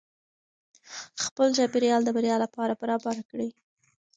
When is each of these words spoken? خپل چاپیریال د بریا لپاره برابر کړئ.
خپل 1.23 1.47
چاپیریال 1.57 2.01
د 2.05 2.09
بریا 2.17 2.35
لپاره 2.43 2.73
برابر 2.81 3.15
کړئ. 3.29 3.49